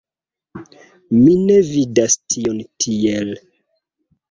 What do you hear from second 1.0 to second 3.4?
Mi ne vidas tion tiel.